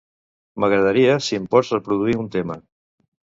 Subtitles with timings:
[0.63, 2.57] M'agradaria si em pots reproduir un tema.